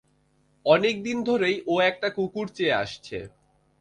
[0.65, 3.17] অনেকদিন ধরেই ও একটা কুকুর চেয়ে আসছে।